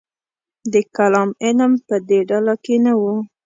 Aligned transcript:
د 0.73 0.75
کلام 0.95 1.29
علم 1.43 1.71
په 1.87 1.95
دې 2.07 2.19
ډله 2.29 2.53
کې 2.63 2.75
نه 2.85 2.93
و. 2.99 3.03